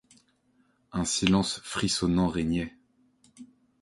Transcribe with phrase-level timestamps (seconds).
[0.93, 2.73] Un silence frissonnant régnait.